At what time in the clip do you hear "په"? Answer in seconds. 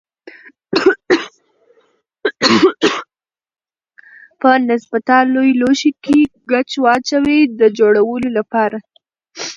4.41-4.51